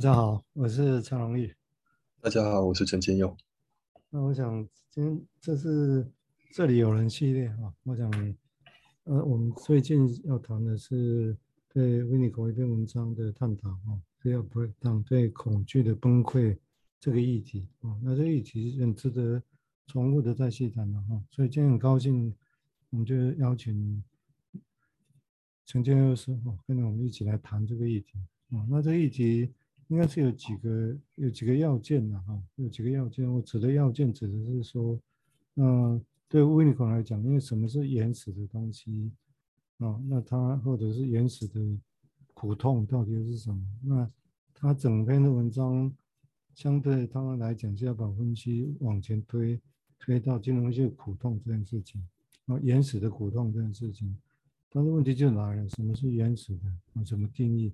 [0.00, 1.52] 大家好，我是蔡荣毅。
[2.22, 3.36] 大家好，我是陈建佑。
[4.08, 6.10] 那我想今天这是
[6.54, 7.70] 这里有人系列啊。
[7.82, 8.10] 我想，
[9.04, 11.36] 呃，我们最近要谈的是
[11.68, 16.56] 对维尼口一篇文章的探讨啊，Fear Breakdown 对恐惧的崩溃
[16.98, 18.00] 这个议题啊。
[18.02, 19.42] 那这个议题很值得
[19.86, 21.22] 重复的再细谈了哈。
[21.30, 22.34] 所以今天很高兴，
[22.88, 24.02] 我们就邀请
[25.66, 28.18] 陈建佑师傅跟着我们一起来谈这个议题
[28.56, 28.64] 啊。
[28.70, 29.52] 那这个议题。
[29.90, 33.28] 应该是有几个有几个要件的哈，有几个要件。
[33.28, 34.98] 我指的要件指的是说，
[35.56, 39.10] 嗯，对维尼孔来讲，因为什么是原始的东西
[39.78, 40.00] 啊？
[40.08, 41.60] 那它或者是原始的
[42.34, 43.60] 苦痛到底是什么？
[43.82, 44.10] 那
[44.54, 45.92] 他整篇的文章
[46.54, 49.60] 相对他们来讲是要把分析往前推，
[49.98, 52.00] 推到金融界苦痛这件事情
[52.46, 54.16] 啊，原始的苦痛这件事情。
[54.72, 57.02] 但是问题就来了，什么是原始的啊？
[57.02, 57.72] 怎么定义？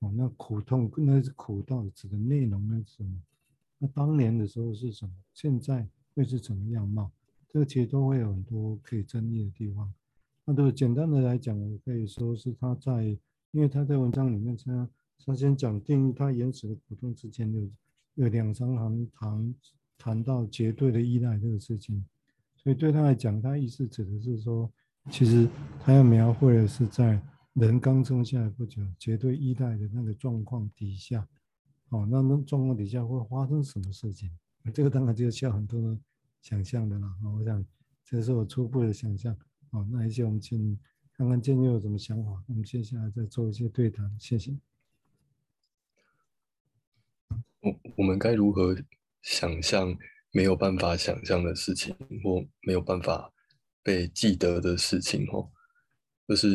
[0.00, 2.82] 哦，那苦痛那是苦到底指的内容呢？
[2.86, 3.10] 是什么？
[3.78, 5.12] 那当年的时候是什么？
[5.32, 7.10] 现在会是什么样貌？
[7.48, 9.90] 这个其实都会有很多可以争议的地方。
[10.44, 13.04] 那都简单的来讲，可以说是他在，
[13.52, 14.88] 因为他在文章里面他
[15.24, 17.70] 他先讲定义他原始的苦痛之间有
[18.16, 19.54] 有两三行谈
[19.96, 22.04] 谈到绝对的依赖这个事情，
[22.54, 24.70] 所以对他来讲，他意思指的是说，
[25.10, 25.48] 其实
[25.80, 27.18] 他要描绘的是在。
[27.56, 31.26] 人刚生下来不久，绝对依赖的那个状况底下，
[31.88, 34.30] 哦，那那状况底下会发生什么事情？
[34.74, 35.98] 这个当然就需要很多
[36.42, 37.06] 想象的了。
[37.24, 37.64] 哦，我想
[38.04, 39.34] 这是我初步的想象。
[39.70, 40.78] 哦，那一些我们请
[41.14, 44.14] 看看建佑有什么想法，我们接下来再做一些对谈。
[44.20, 44.54] 谢谢。
[47.60, 48.76] 我我们该如何
[49.22, 49.96] 想象
[50.30, 53.32] 没有办法想象的事情，或没有办法
[53.82, 55.26] 被记得的事情？
[55.32, 55.50] 哦，
[56.28, 56.54] 就是。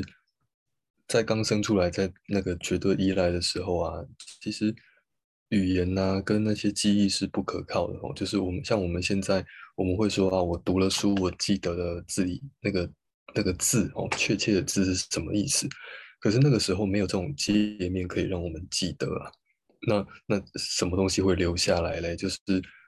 [1.12, 4.02] 在刚生出来，在那个绝对依赖的时候啊，
[4.42, 4.74] 其实
[5.50, 8.14] 语言呐、跟那些记忆是不可靠的哦。
[8.16, 9.46] 就是我们像我们现在，
[9.76, 12.90] 我们会说啊，我读了书，我记得的字里那个
[13.36, 15.68] 那个字哦，确切的字是什么意思？
[16.22, 17.54] 可是那个时候没有这种界
[17.90, 19.30] 面可以让我们记得啊。
[19.86, 22.16] 那那什么东西会留下来嘞？
[22.16, 22.38] 就是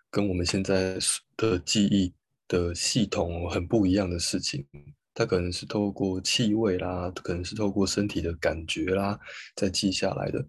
[0.10, 0.98] 跟我们现在
[1.36, 2.14] 的记忆
[2.48, 4.66] 的系统很不一样的事情。
[5.14, 9.20] 它可能是透过气味啦，可能是透过身体的感觉啦，
[9.56, 10.46] 再记下来的。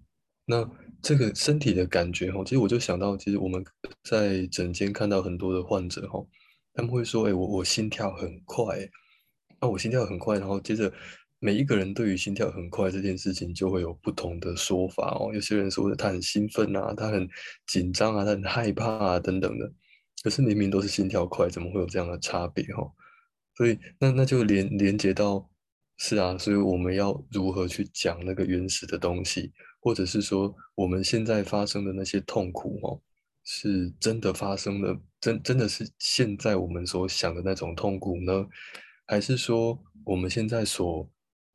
[0.46, 0.68] 那
[1.00, 3.64] 这个身体的感觉哈，其实我就想到，其实我们
[4.02, 6.24] 在诊间看到很多的患者哈，
[6.74, 8.78] 他们会说：“哎，我我心跳很快。”
[9.60, 10.92] 那我心跳很快，然后接着
[11.38, 15.30] 每一个人对于心跳很快这件事情就会有不同的说法哦。
[15.32, 17.26] 有些人说他很兴奋啊，他很
[17.66, 19.72] 紧张啊，他很害怕啊等等的。
[20.22, 22.82] 可是明明都是心跳快，怎么会有这样的差别哈？
[23.56, 25.48] 所以，那那就连连接到，
[25.96, 33.00] 是啊，所以我们要如何去讲那个原始的东西，或者是说我们现在发生的那些痛苦哦，
[33.44, 38.44] 是真的发生的，真真的是现在我们所想的那种痛苦呢？
[39.06, 41.08] 还是说我们现在所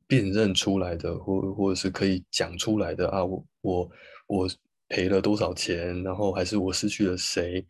[0.06, 3.22] 辨认出来的，或或者是可以讲出来的啊？
[3.22, 3.90] 我我
[4.26, 4.50] 我
[4.88, 7.66] 赔了多少钱，然后还是我失去了谁？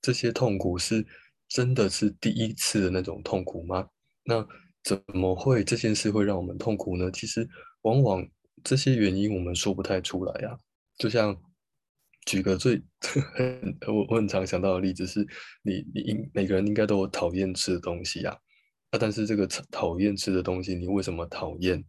[0.00, 1.06] 这些痛苦是？
[1.54, 3.86] 真的是第一次的那种痛苦吗？
[4.24, 4.44] 那
[4.82, 7.08] 怎么会这件事会让我们痛苦呢？
[7.12, 7.48] 其实
[7.82, 8.28] 往往
[8.64, 10.58] 这些原因我们说不太出来呀。
[10.98, 11.40] 就像
[12.26, 12.82] 举个最
[13.86, 15.24] 我我很常想到的例子是，
[15.62, 18.36] 你你应每个人应该都有讨厌吃的东西呀。
[18.90, 21.84] 啊，但是这个讨厌吃的东西，你为什么讨厌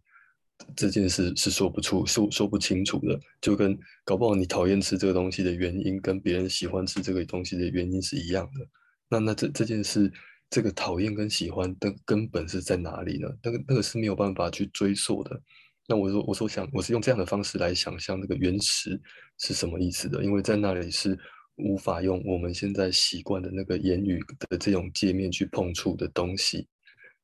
[0.75, 3.19] 这件事是说不出、说说不清楚的。
[3.41, 8.67] 就跟搞不好你讨厌吃这个东西的原因，跟别人喜欢吃这个东西的原因是一样的。
[9.07, 10.11] 那那这这件事，
[10.49, 13.29] 这个讨厌跟喜欢的根本是在哪里呢？
[13.43, 15.39] 那个那个是没有办法去追溯的。
[15.87, 18.99] 那我说我说想我是用这样的方式来想象那个原始
[19.37, 21.15] 是什么意思的，因为在那里是
[21.57, 26.67] 无法用我们现在习惯的那个言语的这种界面去碰触的东西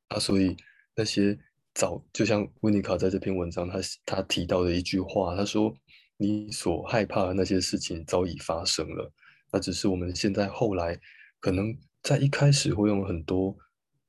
[0.09, 0.55] 啊，所以
[0.95, 1.35] 那些
[1.73, 5.73] 早就像温尼卡在这篇文章他他提到的一句话，他说
[6.17, 9.11] 你所害怕的那些事情早已发生了，
[9.51, 10.95] 那只是我们现在后来。
[11.41, 13.53] 可能在一开始会用很多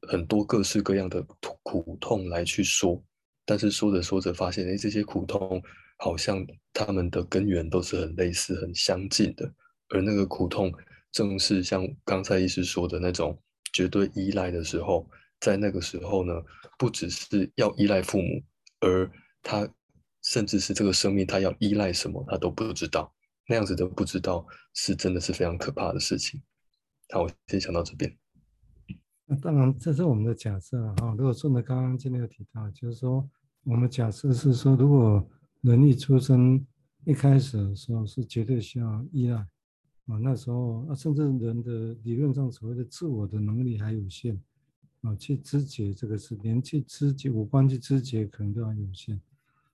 [0.09, 1.21] 很多各式各样的
[1.65, 3.03] 苦痛来去说，
[3.45, 5.61] 但是说着说着发现，哎，这些苦痛
[5.99, 9.53] 好像他们的根源都是很类似、很相近的。
[9.89, 10.73] 而那个苦痛，
[11.11, 13.37] 正是像刚才医师说的那种
[13.73, 15.09] 绝对依赖的时候，
[15.41, 16.35] 在那个时候呢，
[16.79, 18.43] 不只是要依赖父母，
[18.81, 19.11] 而
[19.43, 19.69] 他
[20.23, 23.13] 甚至是这个生命，他要依赖什么，他都不知道。
[23.49, 26.41] 那样子的不知道，是真的是非常可怕的事情。
[27.13, 28.11] 那，我先想到这边。
[29.27, 31.15] 那当然，这是我们的假设哈。
[31.17, 33.29] 如果顺着刚刚今天有提到，就是说，
[33.65, 35.23] 我们假设是说，如果
[35.61, 36.67] 人一出生
[37.05, 39.37] 一开始的时候是绝对需要依赖
[40.07, 44.41] 啊，那时候啊，甚至人的理论上所谓的自我的能力还有限
[45.03, 49.21] 啊，去知觉这个是，连去知觉五官去知觉可能都还有限。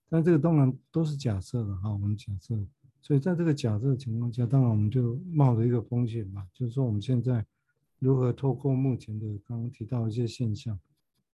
[0.08, 2.58] 但这个当然都是假设的哈，我们假设，
[3.00, 7.44] 所以在这个假设的情况下，当然我们就冒着一个风险嘛，就是说我们现在
[7.98, 10.78] 如何透过目前的刚刚提到一些现象，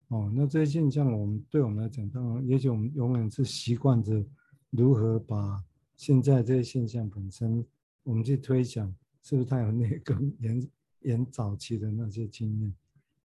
[0.09, 4.23] 哦，那这些现象我们对我们来讲，当然也许我们永远是习惯着
[4.69, 5.63] 如何把
[5.95, 7.65] 现在这些现象本身，
[8.03, 8.93] 我们去推想
[9.23, 10.69] 是不是它有那个延
[11.01, 12.73] 延早期的那些经验，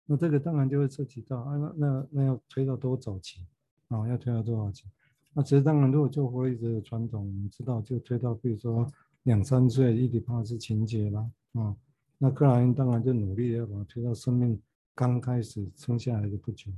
[0.05, 3.39] 那这个当然就会涉及到啊，那那那要推到多早期？
[3.87, 4.85] 啊，要推到多少期？
[5.37, 8.89] 那其实当然，如果就佛洛伊德的传统，我们知道就推到，比如说
[9.23, 11.75] 两三岁，伊底帕斯情节啦，啊，
[12.17, 14.57] 那克莱因当然就努力要把它推到生命
[14.95, 16.71] 刚开始生下来的不久。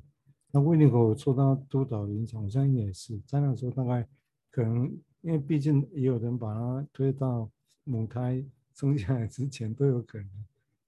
[0.49, 4.07] 那维尼口受到督导的影响，我相信也是在那个时候大概
[4.49, 7.47] 可能，因为毕竟也有人把它推到
[7.83, 8.43] 母胎
[8.73, 10.27] 生下来之前都有可能。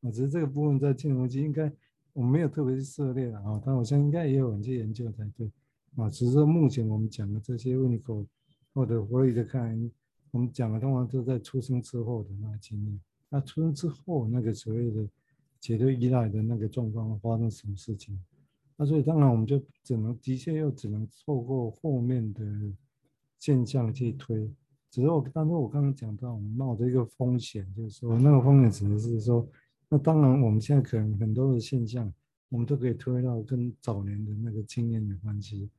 [0.02, 1.72] 啊，只是这个部分在进入期应该
[2.14, 5.52] 我没有特别去涉猎了啊，但我相信应该也有人去研究才对。
[5.96, 8.02] 啊，只是说目前我们讲的这些问题
[8.74, 9.92] 或者弗洛伊德看，
[10.32, 13.00] 我们讲的通常都在出生之后的那个经验。
[13.30, 15.08] 那出生之后那个所谓的
[15.60, 18.20] 绝对依赖的那个状况发生什么事情？
[18.78, 22.44] 那所以当然我们就只能的确又只能透过后面的
[23.38, 24.50] 现象去推。
[24.90, 29.48] 只是我，但是我刚刚讲到我们冒着一个风险，就是说那个风险只能是说，
[29.90, 32.12] 那当然我们现在可能很多的现象，
[32.50, 35.70] 我们都可以推到跟早年的那个经验有关系。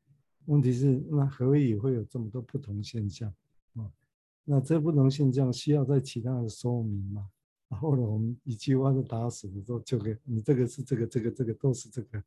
[0.51, 3.33] 问题是，那何以会有这么多不同现象
[3.75, 3.89] 啊？
[4.45, 7.31] 那这不同现象需要在其他的说明吗？
[7.69, 12.19] 然后呢，我们一句话就打死的时候，就给你这个是这个，这个这个都是这个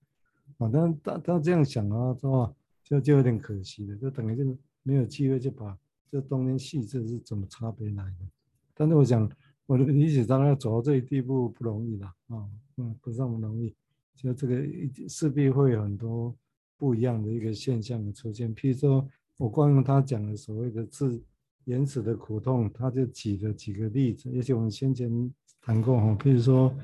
[0.58, 0.70] 啊。
[0.72, 2.54] 但他他这样想啊，是吧？
[2.82, 5.78] 就就有点可惜了，就等于就没有机会就把
[6.10, 8.26] 这中间细节是怎么差别来的。
[8.74, 9.30] 但是我想，
[9.66, 12.48] 我的理解当然要走到这一地步不容易了啊，
[12.78, 13.76] 嗯，不是那么容易。
[14.16, 14.64] 就这个
[15.10, 16.34] 势必会有很多。
[16.84, 19.08] 不一样的一个现象的出现，譬如说，
[19.38, 21.24] 我光用他讲的所谓的自
[21.64, 26.76] 原始的苦痛，他就举了几个例子，而且我们先前谈过哈，譬如说，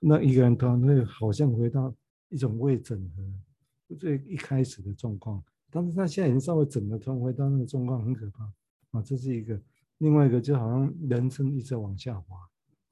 [0.00, 1.94] 那一个人突然会好像回到
[2.30, 5.40] 一种未整合最一开始的状况，
[5.70, 8.52] 但是他现在已经稍微整合，突然回到那个状况，很可怕
[8.90, 9.56] 啊，这是一个。
[9.98, 12.36] 另外一个就好像人生一直往下滑，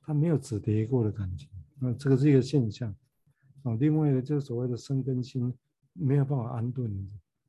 [0.02, 1.48] 他没有止跌过的感觉，
[1.80, 2.94] 那这个是一个现象
[3.64, 3.74] 啊。
[3.80, 5.52] 另外一个就是所谓的生根心。
[5.92, 6.90] 没有办法安顿，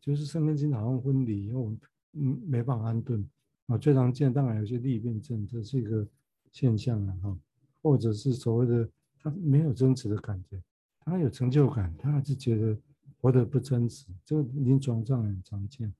[0.01, 1.71] 就是生根心好像分离以后，
[2.13, 3.27] 嗯，没办法安顿
[3.67, 3.77] 啊。
[3.77, 6.07] 最常见当然有些利变症，这是一个
[6.51, 7.37] 现象了哈。
[7.81, 10.61] 或者是所谓的他没有真实的感觉，
[11.01, 12.77] 他有成就感，他还是觉得
[13.19, 15.93] 活得不真实，这个临床上很常见。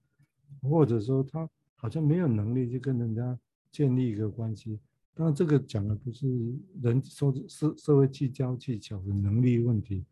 [0.61, 3.37] 或者说他好像没有能力去跟人家
[3.71, 4.79] 建立一个关系，
[5.13, 6.27] 当然这个讲的不是
[6.81, 10.05] 人说社社会聚焦技巧的能力问题。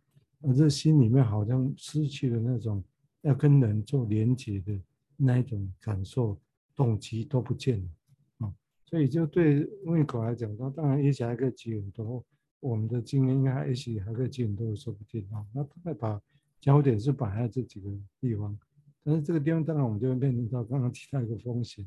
[0.44, 2.84] 而这心里面好像失去了那种
[3.22, 4.80] 要跟人做连接的
[5.16, 6.38] 那一种感受，
[6.76, 8.54] 动机都不见了啊！
[8.86, 12.26] 所以就对胃口来讲，他当然也许还可以举很多
[12.60, 15.46] 我们的经验，应该也许还可以举很多，说不定啊。
[15.54, 16.20] 那他把
[16.60, 17.90] 焦点是摆在这几个
[18.20, 18.58] 地方，
[19.04, 21.86] 但是这个地方当然我们就会面临到刚刚提到一个风险，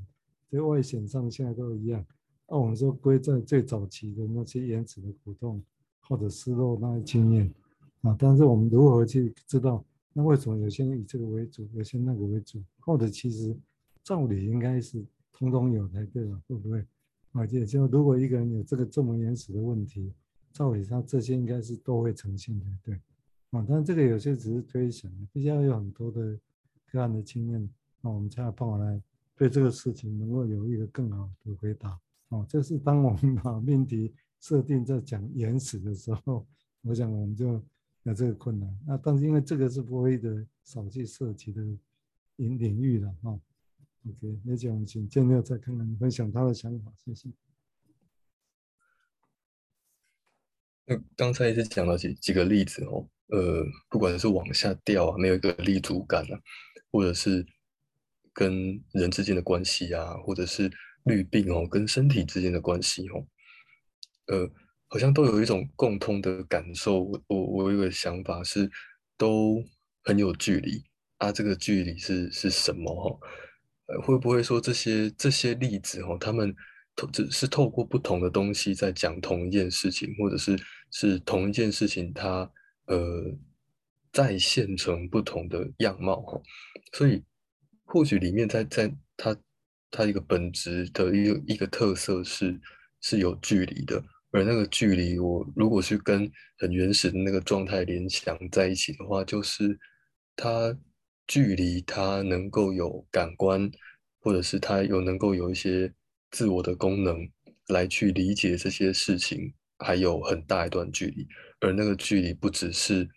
[0.49, 2.05] 这外显上现在都一样。
[2.49, 5.61] 那我们说归在最早期的那些原始的苦痛
[6.01, 7.53] 或者失落那些经验。
[8.05, 9.83] 啊，但是我们如何去知道？
[10.13, 12.63] 那为什么有些人以这个为主，有些那个为主？
[12.81, 13.57] 或者其实
[14.03, 16.39] 照理应该是通通有才对吧？
[16.47, 16.87] 会不会？
[17.33, 20.13] 啊，也就如果一个人有这个这么原始的问题，
[20.53, 22.95] 照理他这些应该是都会呈现的，对。
[23.51, 26.39] 啊，但这个有些只是推想，必须要有很多的
[26.93, 27.69] 个案的经验，
[28.03, 29.03] 那我们才有办法来
[29.35, 31.99] 对这个事情能够有一个更好的回答。
[32.29, 36.47] 哦，这是当我们把命题设定在讲原始的时候，
[36.83, 37.61] 我想我们就。
[38.05, 41.63] 有这个困难，那但是因为这个是不会的少去涉及的
[42.37, 43.41] 领领域了哈。
[44.07, 47.31] OK，那就请建六再看看分享他的想法，谢谢。
[50.85, 56.39] 那刚才也是讲了几几个例子哦，呃，不管是往下掉啊，没有一个立足感啊，
[56.93, 57.47] 或者是
[58.35, 60.71] 跟人之间的关系啊，或者是
[61.05, 63.27] 虑病哦，跟身体之间的关系哦，
[64.27, 64.53] 呃。
[64.95, 68.71] 好像都有一种共通的感受，我我我有个想法是，
[69.19, 69.61] 都
[70.05, 70.85] 很有距离
[71.17, 71.33] 啊。
[71.33, 72.95] 这个距离是是什么？
[72.95, 73.19] 哈，
[74.05, 76.55] 会不会说这些这些例子哈，他们
[76.95, 80.57] 透只是透过不同的东西在讲同一件事情，或者是
[80.93, 82.49] 是同一件事情它，
[82.87, 83.37] 它呃
[84.13, 86.41] 再现成不同的样貌哈。
[86.93, 87.21] 所以
[87.83, 89.37] 或许里面在在它
[89.91, 92.61] 它一个本质的一个一个特色是
[93.01, 94.01] 是有距离的，
[94.35, 99.79] 而那个距离，我如果是跟很原始的那个状态联想在一起的话，就是
[100.35, 100.77] 它
[101.27, 103.71] 距离它能够有感官，
[104.21, 105.93] 或者是它有能够有一些
[106.33, 107.17] 自我的功能
[107.69, 111.27] 来去理解这些事情，还有很大一段距离，
[111.61, 113.09] 而那个距离不只是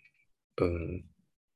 [0.62, 1.02] 嗯。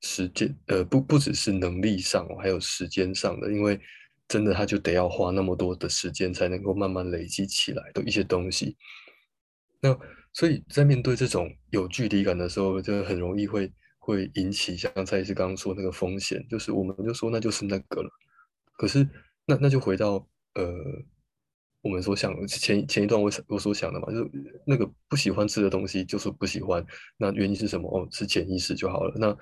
[0.05, 3.81] 时间，呃，不不只是能力上，还有时间上的，因为
[4.27, 8.77] 真的他就得要花那么多的时间，才能够慢慢累积起来的一些东西。
[9.83, 9.99] 那
[10.33, 18.09] 所以在面对这种有距离感的时候，就很容易会会引起像蔡医师刚刚说那个风险，就是我们就说那就是那个了。
[18.79, 19.07] 可是
[19.45, 20.73] 那那就回到呃，
[21.83, 24.31] 我们所想前前一段我我所想的嘛，就是
[24.67, 26.85] 那个不喜欢吃的东西就是不喜欢，
[27.17, 27.89] 那原因是什么？
[27.91, 29.15] 哦，是潜意识就好了。
[29.19, 29.37] 那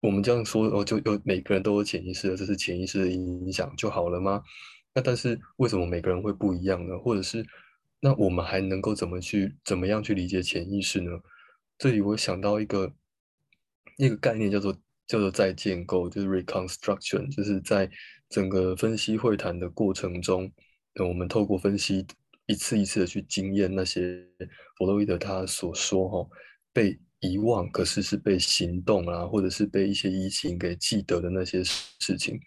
[0.00, 4.42] 我们这样说哦，就有每个人都有潜意识的，这是潜意识的影响就好了吗？
[4.94, 6.98] 那但是为什么每个人会不一样呢？
[6.98, 7.44] 或者是
[8.04, 11.10] 那我们还能够怎么去怎么样去理解潜意识呢？
[11.78, 12.92] 这里我想到一个
[13.96, 17.90] 一个概念叫做叫做再建构，就是 reconstruction，就是在
[18.28, 20.52] 整个分析会谈的过程中，
[21.00, 22.06] 我们透过分析
[22.44, 24.22] 一次一次的去经验那些
[24.76, 26.28] 弗洛伊德他所说哈
[26.74, 27.00] 被。
[27.20, 32.38] 遗忘，可是是被行动啊，或者是被一些移情给记得的那些事情，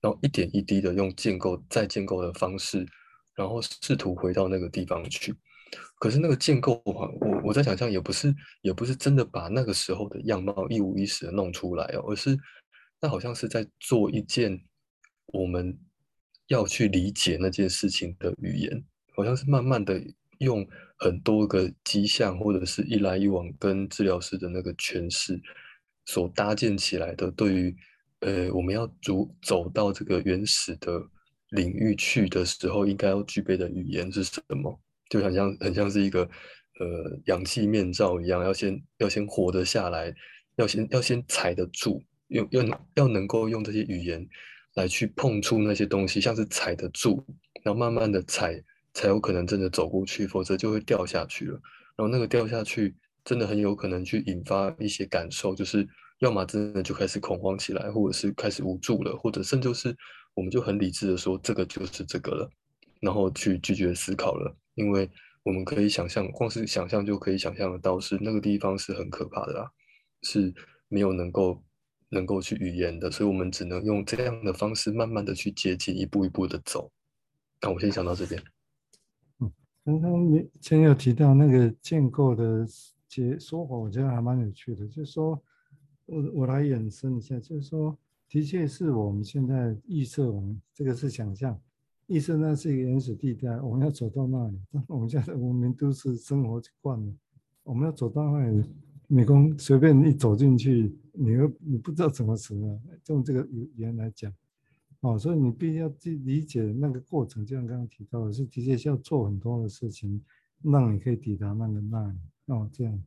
[0.00, 2.84] 然后一点一滴的用建构、再建构的方式，
[3.34, 5.34] 然后试图回到那个地方去。
[5.98, 12.38] 可是那个建构啊，我我在想象也不是，也不是真的把那个时候的样貌一五一十的弄出来哦，而是
[13.00, 14.60] 那好像是在做一件
[15.26, 15.78] 我们
[16.46, 20.02] 要去理解那件事情的语言，好像是慢慢的。
[20.38, 20.66] 用
[20.98, 25.40] 很多个迹象，或者是一来一往跟治疗师的那个诠释
[26.06, 27.76] 所搭建起来的，对于
[28.18, 31.00] 呃我们要走走到这个原始的
[31.54, 34.78] 领域去的时候，应该要具备的语言是什么？
[35.08, 36.22] 就很像很像是一个
[36.80, 40.14] 呃氧气面罩一样，要先要先活得下来，
[40.56, 44.28] 要先要先踩得住，用要要能够用这些语言
[44.74, 47.24] 来去碰触那些东西，像是踩得住，
[47.62, 48.62] 然后慢慢的踩。
[48.96, 51.60] 才有可能真的走过去，否则就会掉下去了。
[51.96, 52.94] 然后那个掉下去，
[53.24, 55.84] 真的很有可能去引发一些感受，就是
[56.24, 59.94] 要么真的就开始恐慌起来，或者是开始无助了，或者甚至就是
[60.32, 62.50] 我们就很理智的说这个就是这个了，
[63.00, 64.56] 然后去拒绝思考了。
[64.74, 65.08] 因为
[65.42, 69.70] 我们可以想象，光是想象就可以想象得到，是那个地方是很可怕的啊，
[70.22, 70.50] 是
[70.88, 71.62] 没有能够
[72.08, 76.90] 能够去语言的，所以我们只能用这样的方式，慢慢的去接近，一步一步的走。
[77.60, 78.42] 那我先想到这边。
[79.84, 82.66] 刚刚你前有提到那个建构的
[83.06, 84.88] 解说法，我觉得还蛮有趣的。
[84.88, 85.38] 就是说，
[86.06, 87.96] 我我来延伸一下，就是说，
[88.28, 91.58] 的确是我们现在预设，我们这个是想象，
[92.06, 94.58] 预设那是一个原始地带，我们要走到那里。
[94.70, 97.12] 但我们现在文明都市生活习惯了，
[97.62, 98.64] 我们要走到那里，
[99.06, 102.78] 美工随便一走进去，你又你不知道怎么死啊？
[103.08, 104.32] 用这个语言来讲。
[105.00, 110.22] 哦，所以你必须要去理解那个过程，就像刚刚提到的，是的确是要做很多的事情，
[110.62, 112.18] 让你可以抵达那个那里。
[112.46, 113.02] 哦，这样。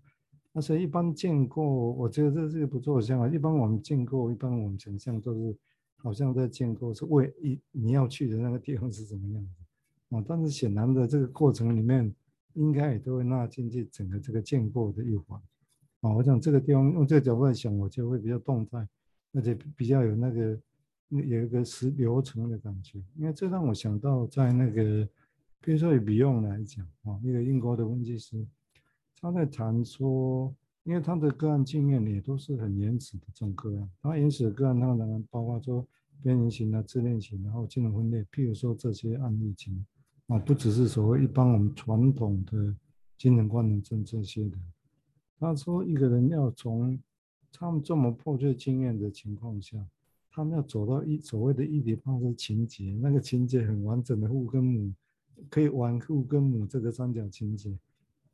[0.58, 3.28] 那所以一般建构，我觉得这是个不错的想法。
[3.28, 5.56] 一般我们建构，一般我们想象都是
[5.98, 10.16] 好像在建构是为一你要去的那个地方是怎么样子。
[10.16, 12.12] 啊，但是显然的这个过程里面，
[12.56, 15.40] 应该也都会纳进去整个这个建构的一环。
[16.02, 18.88] 啊，我想这个地方用这个角度来想，我就会比较动态，
[19.34, 20.60] 而且比较有那个。
[21.10, 25.08] 有一个是流程的感觉，因为这让我想到在那个，
[25.62, 28.46] 比如说以 Beyond 来讲啊，一个英国的分析师，
[29.20, 35.86] 他在谈说，因为他的个案经验也都是很原始的这种个案，他原始的个案，他当然包括说
[36.22, 39.86] 边缘型的、自恋型，然后精神分裂，譬如说这些案例型
[40.28, 42.76] 啊，不只是所谓一般我们传统的
[43.18, 44.58] 精神官能症这些的。
[45.40, 46.98] 他说一个人要从
[47.52, 49.78] 他们这么破碎经验的情况下。
[50.30, 54.94] 他们要走到一所谓的伊底帕斯情节，那个情节很完整的父跟母，
[55.50, 57.76] 可以玩父跟母这个三角情节，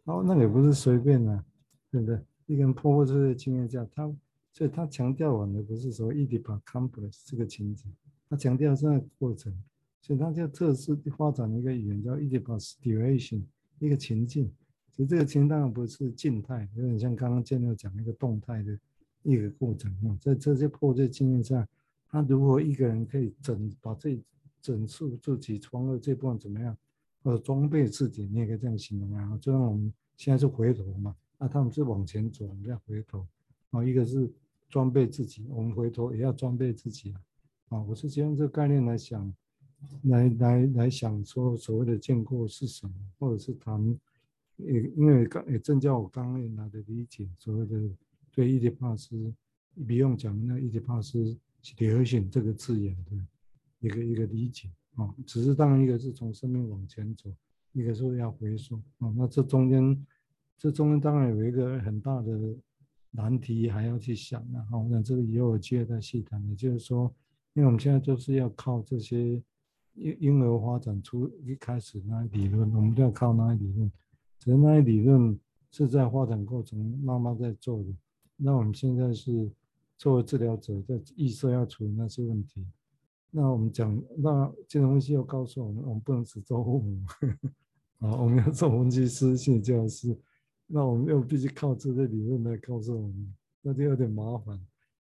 [0.04, 1.44] 然后那个也不是随便的、
[1.92, 2.20] 对不对？
[2.48, 4.14] 一个人破破碎碎的经验下，他
[4.52, 7.92] 所以他强调完的不是说伊底帕 complex 这个情景，
[8.30, 9.54] 他强调是那个过程，
[10.02, 13.42] 所以他就特殊发展一个语言叫伊底帕 situation
[13.80, 14.52] 一个情境，
[14.92, 18.78] 其实这个情境当然不是静态，有点像刚刚建六讲那个动态的
[19.24, 21.68] 一个过程啊，在这些破碎经验下。
[22.10, 24.22] 他如果一个人可以整把这
[24.62, 26.78] 整数自己创了这部分怎么样，
[27.24, 29.38] 或者装备自己，你也可以这样形容啊。
[29.42, 33.26] 就像我们现在是回头嘛，那他们是往前走，我们要回头
[33.72, 33.84] 啊。
[33.84, 34.32] 一个是
[34.70, 37.22] 装备自己，我们回头也要装备自己啊。
[37.70, 39.34] 啊，我是先用这个概念来想，
[40.04, 44.00] 来来来想说所谓的建构是什么，或者是谈，
[44.58, 47.90] 也因为刚也正叫我刚刚也拿的理解所谓的
[48.32, 49.34] 对伊迪帕斯，
[49.88, 51.38] 不用讲那伊迪帕斯
[51.78, 53.12] 流行这个字眼的
[53.80, 57.30] 一个一个理解啊，只是当然一个是从生命往前走，
[57.72, 60.06] 一个是要回溯啊，那这中间
[60.58, 62.56] 这中间当然有一个很大的
[63.12, 67.14] 难题还要去想啊，好，那这个以后有机会再细谈，也就是说，
[67.54, 69.42] 因为我们现在就是要靠这些。
[69.96, 73.92] 婴婴儿发展出一开始那些理论，我们就要靠那些理论。
[74.40, 77.96] 只是那些理论是在发展过程慢慢在做的。
[78.36, 79.52] 那我们现在是
[79.96, 82.66] 作为治疗者，在预设要处理那些问题。
[83.36, 87.04] 那我们讲，那精神分析又告诉我们，我们不能只做父母
[87.98, 90.16] 啊，我们要做分析师、心理教师。
[90.68, 94.60] 那我们又必须靠这些理论来告诉我们，那就有点麻烦。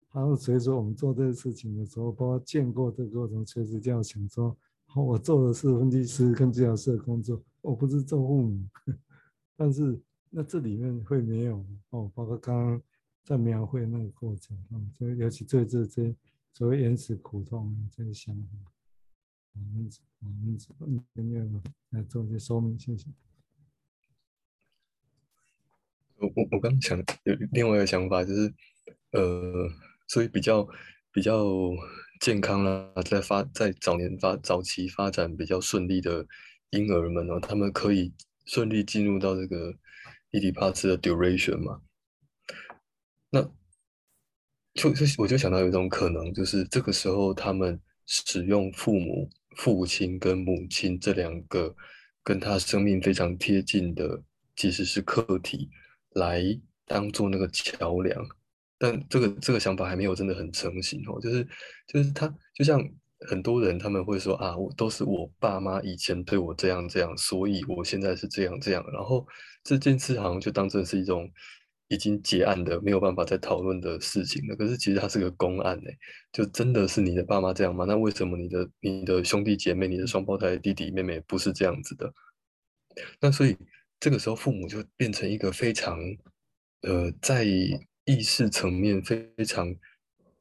[0.08, 4.56] 还有随着我们做这些事情的时候，包括见过这个过程，随时就要想说。
[4.86, 8.62] 好我做的是分析师跟治疗师的工作，我不是做父母，
[9.56, 9.98] 但是
[10.28, 12.82] 那这里面会没有哦，包括刚刚
[13.24, 16.14] 在描绘那个过程啊，所以尤其对这些
[16.54, 18.72] 所谓原始苦痛这些想法，
[19.54, 19.90] 我们
[20.78, 23.06] 我们今天来做一些说明，谢谢。
[26.16, 28.54] 我我我刚想有另外一个想法，就是
[29.10, 29.68] 呃，
[30.06, 30.66] 所以比较
[31.12, 31.34] 比较。
[32.20, 36.24] 健康啦，在发在早年发早期发展比较顺利的
[36.70, 39.74] 婴儿们呢，他们可以顺利进入到这个
[40.30, 41.82] 伊底帕斯的 duration 嘛？
[44.74, 51.74] 就就我就想到有一种可能，就是这个时候他们使用父母、父亲跟母亲这两个
[52.22, 54.22] 跟他生命非常贴近的，
[54.56, 55.68] 其实是客体
[56.14, 56.42] 来
[56.86, 58.26] 当做那个桥梁。
[58.78, 61.46] 但这个这个想法还没有真的很成型哦，就是
[61.86, 62.82] 就是他就像
[63.28, 69.24] 很多人他们会说啊，我都是我爸妈以前对我这样这样，所以我现在是这样这样，然后
[69.62, 71.30] 这件事好像就当成是一种
[71.92, 74.56] 已经结案的没有办法再讨论的事情了。
[74.56, 75.90] 可是其实它是个公案呢，
[76.32, 77.84] 就真的是你的爸妈这样吗？
[77.86, 82.12] 那为什么你的你的兄弟姐妹、你的双胞胎弟弟妹妹不是这样子的？
[83.20, 83.56] 那所以
[84.00, 85.98] 这个时候父母就变成一个非常
[86.82, 87.46] 呃在。
[88.04, 89.72] 意识层面非常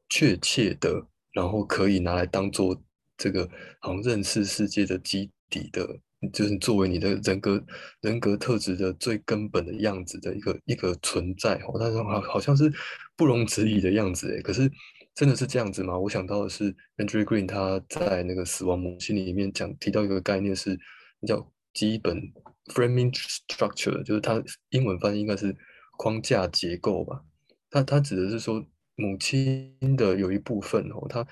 [0.08, 2.76] 确切的，然后可以拿来当做
[3.16, 5.86] 这个好像认识世界的基底的，
[6.32, 7.64] 就是作为你的人格
[8.00, 11.76] 人格特质的最根本的样子的一个一个存在哦。
[11.80, 12.72] 但是好好像是
[13.16, 14.70] 不容置疑的样子诶，可是
[15.14, 15.98] 真的是这样子吗？
[15.98, 20.78] 我想到的是 Andrew Green 他在那个死亡母亲里面讲提到一个概念是
[21.26, 22.20] 叫基本
[22.66, 25.54] framing structure，就是他英文翻译应该是
[25.98, 27.22] 框架结构吧。
[27.70, 28.64] 他他指的是说，
[28.96, 31.26] 母亲的有一部分哦，他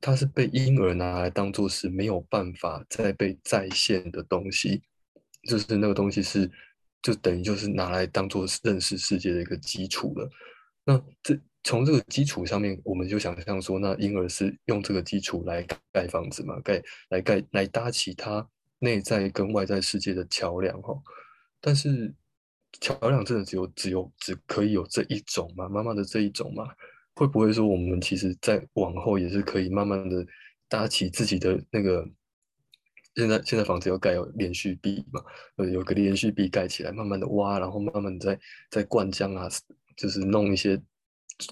[0.00, 4.82] 他是被婴儿拿来当做是没有办法再被再现的东西，
[5.48, 6.50] 就是那个东西是
[7.02, 10.30] 就等于就是拿来当做认识世界的一个基础了。
[10.84, 20.94] 那这从这个基础上面，我们就想象说，那婴儿是用这个基础来盖房子嘛，盖来盖来搭起他内在跟外在世界的桥梁哈，
[21.60, 22.14] 但是。
[22.80, 25.68] 桥梁真的只有只有只可以有这一种吗？
[25.68, 26.66] 妈妈的这一种吗？
[27.14, 30.26] 会不会说我们其实在往后也是可以慢慢的
[30.68, 32.08] 搭起自己的那个？
[33.14, 35.20] 现在现在房子要盖有连续壁嘛？
[35.56, 39.46] 呃，有个连续壁盖起来，慢慢的挖，然后慢慢的再再灌浆啊，
[39.94, 40.80] 就是弄一些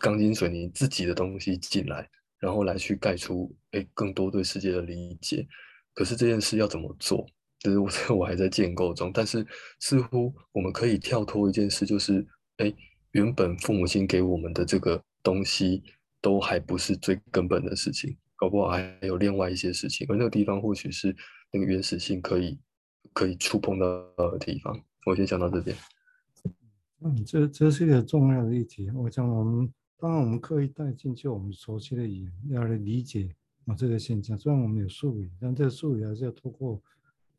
[0.00, 5.46] 钢筋水泥自己的东西进来，然后来去盖出诶更多对世界的理解。
[5.92, 7.26] 可是这件事要怎么做？
[7.58, 9.46] 就是我， 我还在建构中，但是
[9.80, 12.72] 似乎我们可以跳脱一件事，就是，哎，
[13.10, 15.83] 原本父母亲给我们的这个东西，
[16.20, 21.14] 都还不是最根本的事情，搞不好还有另外一些事情，而那个地方或许是
[21.52, 22.59] 那个原始性可以
[23.12, 23.87] 可以触碰到
[24.30, 24.80] 的地方。
[25.06, 25.76] 我先讲到这边。
[27.00, 28.90] 嗯，这这是一个重要的议题。
[28.90, 33.35] 我想我们当然我们刻意带进去我们熟悉的语言，要来理解
[33.66, 34.38] 啊这个现象。
[34.38, 36.80] 虽然我们有术语，但这个术语还是要透过。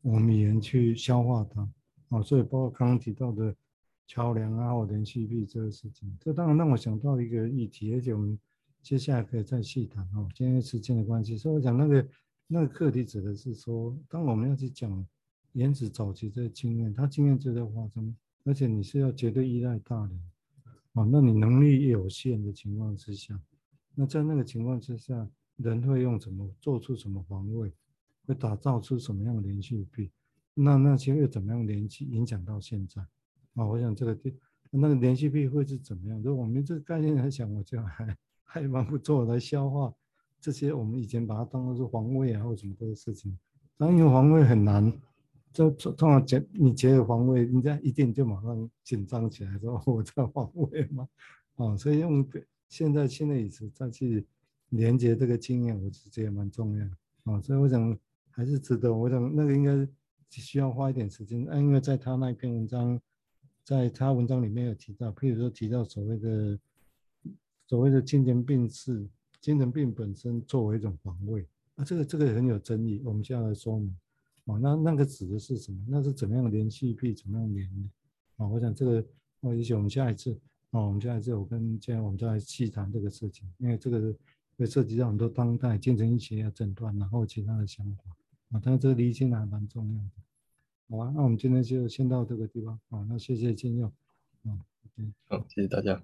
[0.04, 1.60] 我们语言去消化它，
[2.08, 3.54] 啊，所以包括刚刚提到的
[4.06, 8.38] 桥梁啊或连续壁这个事情，这当然让我想到一个议题，而且我们
[8.82, 10.28] 接下来可以再细谈哦。
[10.34, 12.08] 今天时间的关系，所以我讲那个
[12.46, 15.06] 那个课题指的是说，当我们要去讲
[15.52, 20.20] 原子早期这个经验，它经验就在发生，而且你是要绝对依赖大人，
[20.92, 23.40] 啊，那你能力有限的情况之下，
[23.94, 27.72] 那在那个情况之下，人会用什么做出什么防卫？
[28.24, 30.10] 会打造出什么样的连续壁？
[30.54, 33.04] 那那些又怎么样连续影响到现在？
[33.54, 34.34] 啊，我想这个地
[34.70, 36.22] 那个连续壁会是怎么样？
[36.22, 39.92] 就我们这个概念来讲，我就还还蛮不错来消化
[40.40, 43.38] 这些我们以前把它当做是防卫啊或什么这个事情，
[43.76, 44.92] 但因为防卫很难，
[45.52, 51.06] 就通常结你觉得防卫，人家一定就马上紧张起来说我在防卫嘛，
[51.56, 52.26] 啊，所以用
[52.68, 54.26] 现在新的语词再去
[54.70, 56.86] 连接这个经验，我觉得也蛮重要
[57.24, 57.96] 啊，所以我想
[58.30, 59.86] 还是值得，我想那个应该
[60.30, 62.98] 需要花一点时间，啊，因为在他那篇文章，
[63.64, 66.58] 在他文章里面有提到，譬如说提到所谓的
[67.66, 69.08] 所谓的精神病是。
[69.42, 71.44] 精神病本身作为一种防卫，
[71.74, 73.92] 啊，这个这个很有争议，我们现在来说明，
[74.44, 75.84] 啊，那那个指的是什么？
[75.88, 77.12] 那是怎么样连续癖？
[77.12, 77.90] 怎么样连呢？
[78.36, 79.04] 啊，我想这个，
[79.40, 80.32] 我，也许我们下一次，
[80.70, 84.14] 啊，我们下一次我跟今天我们再来细谈这个事情，因为这个
[84.56, 88.16] 会涉及到很多当代精神医学要诊断，然后其他的想法，
[88.52, 90.10] 啊，但是这个厘清还蛮重要的，
[90.92, 91.10] 好吧？
[91.16, 93.86] 那我们今天就先到这个地方，啊，那谢谢金佑，
[94.44, 96.02] 啊，OK，好，谢谢大家。